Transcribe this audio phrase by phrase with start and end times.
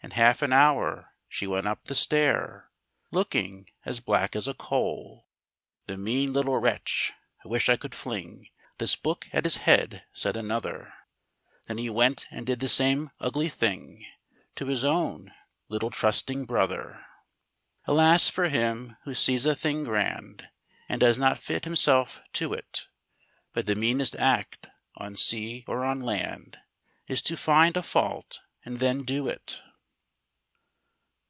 [0.00, 2.70] In half an hour she went up the stair,
[3.10, 5.26] Looking as black as a coal!
[5.86, 7.12] "The mean little wretch,
[7.44, 10.94] I wish I could fling This book at his head!" said another;
[11.66, 14.06] Then he went and did the same ugly thing
[14.56, 15.34] To his own
[15.68, 17.04] little trusting brother!
[17.86, 20.48] Alas for him who sees a thing grand
[20.88, 22.86] And does not fit himself to it!
[23.52, 26.58] But the meanest act, on sea or on land,
[27.08, 29.60] Is to find a fault, and then do it!